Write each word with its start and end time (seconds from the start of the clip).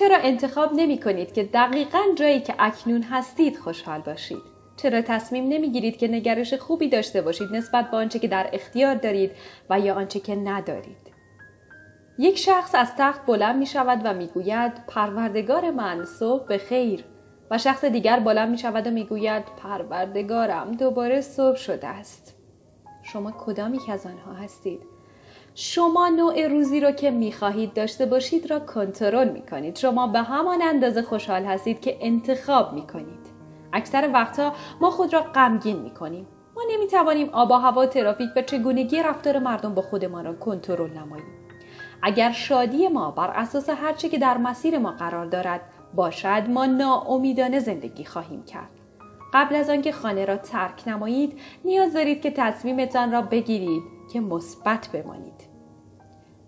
چرا 0.00 0.16
انتخاب 0.16 0.70
نمی 0.74 1.00
کنید 1.00 1.32
که 1.32 1.44
دقیقا 1.44 1.98
جایی 2.16 2.40
که 2.40 2.54
اکنون 2.58 3.02
هستید 3.02 3.56
خوشحال 3.56 4.00
باشید؟ 4.00 4.42
چرا 4.76 5.02
تصمیم 5.02 5.48
نمی 5.48 5.70
گیرید 5.70 5.96
که 5.96 6.08
نگرش 6.08 6.54
خوبی 6.54 6.88
داشته 6.88 7.22
باشید 7.22 7.48
نسبت 7.52 7.90
به 7.90 7.96
آنچه 7.96 8.18
که 8.18 8.28
در 8.28 8.50
اختیار 8.52 8.94
دارید 8.94 9.30
و 9.70 9.80
یا 9.80 9.94
آنچه 9.94 10.20
که 10.20 10.36
ندارید؟ 10.36 11.10
یک 12.18 12.38
شخص 12.38 12.74
از 12.74 12.96
تخت 12.98 13.26
بلند 13.26 13.56
می 13.56 13.66
شود 13.66 14.00
و 14.04 14.14
می 14.14 14.26
گوید 14.26 14.72
پروردگار 14.88 15.70
من 15.70 16.04
صبح 16.04 16.46
به 16.46 16.58
خیر 16.58 17.04
و 17.50 17.58
شخص 17.58 17.84
دیگر 17.84 18.20
بلند 18.20 18.50
می 18.50 18.58
شود 18.58 18.86
و 18.86 18.90
می 18.90 19.04
گوید 19.04 19.44
پروردگارم 19.62 20.72
دوباره 20.72 21.20
صبح 21.20 21.56
شده 21.56 21.86
است. 21.86 22.36
شما 23.02 23.32
کدامی 23.38 23.78
که 23.78 23.92
از 23.92 24.06
آنها 24.06 24.32
هستید؟ 24.32 24.99
شما 25.54 26.08
نوع 26.08 26.46
روزی 26.46 26.80
رو 26.80 26.90
که 26.90 27.10
می‌خواهید 27.10 27.74
داشته 27.74 28.06
باشید 28.06 28.50
را 28.50 28.58
کنترل 28.58 29.28
می‌کنید. 29.28 29.76
شما 29.76 30.06
به 30.06 30.18
همان 30.18 30.62
اندازه 30.62 31.02
خوشحال 31.02 31.44
هستید 31.44 31.80
که 31.80 31.96
انتخاب 32.00 32.72
می‌کنید. 32.72 33.30
اکثر 33.72 34.10
وقتها 34.12 34.52
ما 34.80 34.90
خود 34.90 35.12
را 35.12 35.20
غمگین 35.20 35.78
می‌کنیم. 35.80 36.26
ما 36.56 36.62
نمی‌توانیم 36.72 37.28
آب 37.32 37.50
و 37.50 37.54
هوا 37.54 37.86
ترافیک 37.86 38.30
و 38.36 38.42
چگونگی 38.42 39.02
رفتار 39.02 39.38
مردم 39.38 39.74
با 39.74 39.82
خودمان 39.82 40.24
را 40.24 40.32
کنترل 40.34 40.90
نماییم. 40.90 41.26
اگر 42.02 42.32
شادی 42.32 42.88
ما 42.88 43.10
بر 43.10 43.30
اساس 43.30 43.68
هرچه 43.70 44.08
که 44.08 44.18
در 44.18 44.38
مسیر 44.38 44.78
ما 44.78 44.90
قرار 44.90 45.26
دارد 45.26 45.60
باشد 45.94 46.42
ما 46.48 46.66
ناامیدانه 46.66 47.58
زندگی 47.58 48.04
خواهیم 48.04 48.44
کرد. 48.44 48.70
قبل 49.34 49.54
از 49.54 49.70
آنکه 49.70 49.92
خانه 49.92 50.24
را 50.24 50.36
ترک 50.36 50.88
نمایید 50.88 51.38
نیاز 51.64 51.92
دارید 51.92 52.22
که 52.22 52.30
تصمیمتان 52.30 53.12
را 53.12 53.22
بگیرید. 53.22 53.82
که 54.12 54.20
مثبت 54.20 54.88
بمانید. 54.92 55.50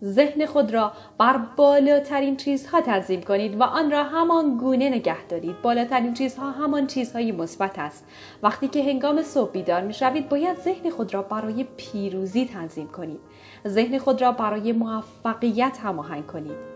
ذهن 0.04 0.46
خود 0.46 0.74
را 0.74 0.92
بر 1.18 1.38
بالاترین 1.56 2.36
چیزها 2.36 2.80
تنظیم 2.80 3.22
کنید 3.22 3.60
و 3.60 3.62
آن 3.62 3.90
را 3.90 4.04
همان 4.04 4.56
گونه 4.58 4.88
نگه 4.88 5.26
دارید. 5.26 5.62
بالاترین 5.62 6.14
چیزها 6.14 6.50
همان 6.50 6.86
چیزهای 6.86 7.32
مثبت 7.32 7.78
است. 7.78 8.06
وقتی 8.42 8.68
که 8.68 8.84
هنگام 8.84 9.22
صبح 9.22 9.50
بیدار 9.50 9.80
می 9.80 9.94
شوید 9.94 10.28
باید 10.28 10.58
ذهن 10.58 10.90
خود 10.90 11.14
را 11.14 11.22
برای 11.22 11.66
پیروزی 11.76 12.44
تنظیم 12.44 12.88
کنید. 12.88 13.20
ذهن 13.68 13.98
خود 13.98 14.22
را 14.22 14.32
برای 14.32 14.72
موفقیت 14.72 15.78
هماهنگ 15.82 16.26
کنید. 16.26 16.72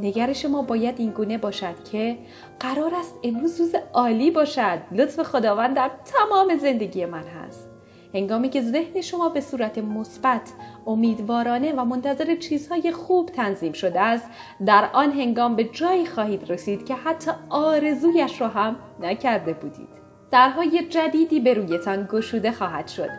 نگرش 0.00 0.44
ما 0.44 0.62
باید 0.62 0.94
این 0.98 1.10
گونه 1.10 1.38
باشد 1.38 1.84
که 1.92 2.18
قرار 2.60 2.94
است 2.94 3.14
امروز 3.22 3.60
روز 3.60 3.74
عالی 3.92 4.30
باشد. 4.30 4.78
لطف 4.92 5.22
خداوند 5.22 5.76
در 5.76 5.90
تمام 6.04 6.56
زندگی 6.56 7.06
من 7.06 7.24
هست. 7.24 7.77
هنگامی 8.14 8.48
که 8.48 8.62
ذهن 8.62 9.00
شما 9.00 9.28
به 9.28 9.40
صورت 9.40 9.78
مثبت 9.78 10.52
امیدوارانه 10.86 11.72
و 11.72 11.84
منتظر 11.84 12.36
چیزهای 12.36 12.92
خوب 12.92 13.28
تنظیم 13.28 13.72
شده 13.72 14.00
است 14.00 14.30
در 14.66 14.90
آن 14.92 15.12
هنگام 15.12 15.56
به 15.56 15.64
جایی 15.64 16.06
خواهید 16.06 16.52
رسید 16.52 16.86
که 16.86 16.94
حتی 16.94 17.30
آرزویش 17.48 18.40
را 18.40 18.48
هم 18.48 18.76
نکرده 19.00 19.52
بودید. 19.52 19.88
درهای 20.30 20.88
جدیدی 20.88 21.40
به 21.40 21.54
رویتان 21.54 22.08
گشوده 22.12 22.52
خواهد 22.52 22.88
شد. 22.88 23.10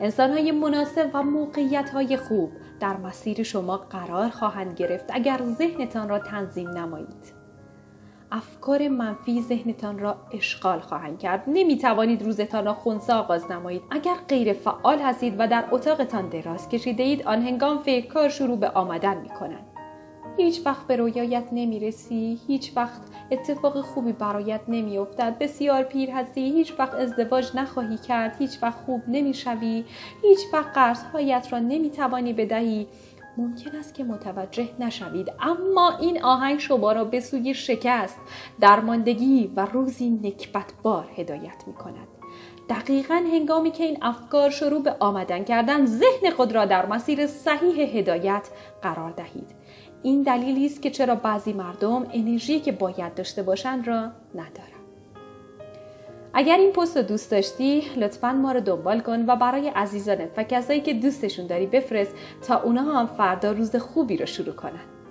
انسانهای 0.00 0.52
مناسب 0.52 1.10
و 1.14 1.22
موقعیت 1.22 2.16
خوب 2.28 2.50
در 2.80 2.96
مسیر 2.96 3.42
شما 3.42 3.76
قرار 3.76 4.28
خواهند 4.28 4.74
گرفت 4.74 5.04
اگر 5.08 5.40
ذهنتان 5.58 6.08
را 6.08 6.18
تنظیم 6.18 6.68
نمایید. 6.68 7.41
افکار 8.32 8.88
منفی 8.88 9.42
ذهنتان 9.42 9.98
را 9.98 10.16
اشغال 10.32 10.80
خواهند 10.80 11.18
کرد. 11.18 11.44
نمی 11.46 11.78
توانید 11.78 12.22
روزتان 12.22 12.64
را 12.64 12.74
خونسا 12.74 13.18
آغاز 13.18 13.50
نمایید. 13.50 13.82
اگر 13.90 14.14
غیر 14.28 14.52
فعال 14.52 14.98
هستید 14.98 15.34
و 15.38 15.48
در 15.48 15.64
اتاقتان 15.70 16.28
دراز 16.28 16.68
کشیده 16.68 17.02
اید 17.02 17.22
آن 17.22 17.42
هنگام 17.42 17.78
فکرکار 17.78 18.28
شروع 18.28 18.58
به 18.58 18.70
آمدن 18.70 19.20
می 19.20 19.28
کنند 19.28 19.66
هیچ 20.36 20.66
وقت 20.66 20.86
به 20.86 20.96
رویایت 20.96 21.44
نمی 21.52 21.80
رسی 21.80 22.40
هیچ 22.46 22.72
وقت 22.76 23.00
اتفاق 23.30 23.80
خوبی 23.80 24.12
برایت 24.12 24.60
نمی 24.68 24.98
افتد 24.98 25.36
بسیار 25.40 25.82
پیر 25.82 26.10
هستی 26.10 26.40
هیچ 26.40 26.72
وقت 26.78 26.94
ازدواج 26.94 27.50
نخواهی 27.54 27.96
کرد 27.96 28.36
هیچ 28.38 28.58
وقت 28.62 28.78
خوب 28.86 29.02
نمی 29.08 29.34
شوی 29.34 29.84
هیچ 30.22 30.38
وقت 30.52 30.74
قرضهایت 30.74 31.48
را 31.50 31.58
نمی 31.58 31.90
توانی 31.90 32.32
بدهی. 32.32 32.86
ممکن 33.36 33.76
است 33.76 33.94
که 33.94 34.04
متوجه 34.04 34.68
نشوید. 34.78 35.32
اما 35.40 35.98
این 36.00 36.22
آهنگ 36.22 36.58
شما 36.58 36.92
را 36.92 37.04
به 37.04 37.20
سوی 37.20 37.54
شکست 37.54 38.18
درماندگی 38.60 39.52
و 39.56 39.66
روزی 39.66 40.10
نکبت 40.10 40.72
بار 40.82 41.08
هدایت 41.16 41.64
می 41.66 41.74
کند 41.74 42.08
دقیقا 42.68 43.14
هنگامی 43.14 43.70
که 43.70 43.84
این 43.84 43.98
افکار 44.02 44.50
شروع 44.50 44.82
به 44.82 44.96
آمدن 45.00 45.44
کردن 45.44 45.86
ذهن 45.86 46.30
خود 46.36 46.52
را 46.52 46.64
در 46.64 46.86
مسیر 46.86 47.26
صحیح 47.26 47.98
هدایت 47.98 48.48
قرار 48.82 49.10
دهید. 49.10 49.50
این 50.02 50.22
دلیلی 50.22 50.66
است 50.66 50.82
که 50.82 50.90
چرا 50.90 51.14
بعضی 51.14 51.52
مردم 51.52 52.06
انرژی 52.12 52.60
که 52.60 52.72
باید 52.72 53.14
داشته 53.14 53.42
باشند 53.42 53.86
را 53.86 54.10
ندارند. 54.34 54.81
اگر 56.34 56.56
این 56.56 56.72
پست 56.72 56.96
رو 56.96 57.02
دوست 57.02 57.30
داشتی 57.30 57.80
لطفا 57.96 58.32
ما 58.32 58.52
رو 58.52 58.60
دنبال 58.60 59.00
کن 59.00 59.24
و 59.26 59.36
برای 59.36 59.68
عزیزانت 59.68 60.30
و 60.36 60.44
کسایی 60.44 60.80
که 60.80 60.94
دوستشون 60.94 61.46
داری 61.46 61.66
بفرست 61.66 62.14
تا 62.46 62.62
اونا 62.62 62.82
هم 62.82 63.06
فردا 63.06 63.52
روز 63.52 63.76
خوبی 63.76 64.16
رو 64.16 64.26
شروع 64.26 64.54
کنن. 64.54 65.01